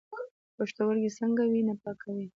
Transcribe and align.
پښتورګي 0.55 1.09
څنګه 1.17 1.43
وینه 1.51 1.73
پاکوي؟ 1.81 2.25